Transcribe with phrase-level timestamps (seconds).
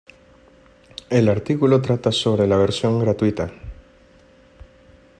[1.11, 3.51] El artículo trata sobre la versión gratuita.